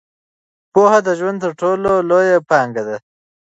پوهه 0.73 0.99
د 1.07 1.09
ژوند 1.19 1.37
تر 1.43 1.51
ټولو 1.61 1.91
لویه 2.09 2.39
پانګه 2.49 2.83
ده. 2.87 2.97